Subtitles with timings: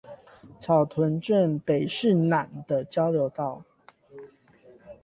[0.57, 3.63] 草屯鎮北勢湳的交流道